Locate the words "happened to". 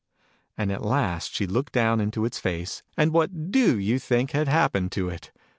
4.47-5.09